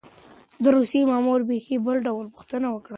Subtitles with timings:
[0.63, 2.89] د روسيې مامور بېخي بل ډول پوښتنه وکړه.